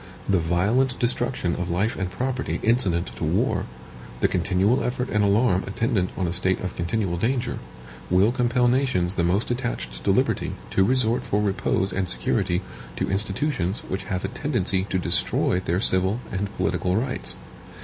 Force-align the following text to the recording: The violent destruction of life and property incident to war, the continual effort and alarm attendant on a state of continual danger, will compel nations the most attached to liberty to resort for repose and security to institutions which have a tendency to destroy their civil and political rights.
The 0.27 0.39
violent 0.39 0.97
destruction 0.97 1.53
of 1.57 1.69
life 1.69 1.95
and 1.95 2.09
property 2.09 2.59
incident 2.63 3.11
to 3.17 3.23
war, 3.23 3.67
the 4.19 4.27
continual 4.27 4.83
effort 4.83 5.09
and 5.11 5.23
alarm 5.23 5.63
attendant 5.67 6.09
on 6.17 6.25
a 6.25 6.33
state 6.33 6.59
of 6.61 6.75
continual 6.75 7.17
danger, 7.17 7.59
will 8.09 8.31
compel 8.31 8.67
nations 8.67 9.13
the 9.13 9.23
most 9.23 9.51
attached 9.51 10.03
to 10.03 10.09
liberty 10.09 10.55
to 10.71 10.83
resort 10.83 11.23
for 11.23 11.39
repose 11.39 11.93
and 11.93 12.09
security 12.09 12.63
to 12.95 13.11
institutions 13.11 13.83
which 13.89 14.05
have 14.05 14.25
a 14.25 14.29
tendency 14.29 14.85
to 14.85 14.97
destroy 14.97 15.59
their 15.59 15.79
civil 15.79 16.19
and 16.31 16.51
political 16.57 16.95
rights. 16.95 17.35